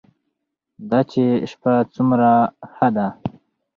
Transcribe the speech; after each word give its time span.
دا 0.89 0.99
چې 1.11 1.23
شپه 1.49 1.73
څومره 1.93 2.29
ښه 2.73 2.87
ده. 2.95 3.07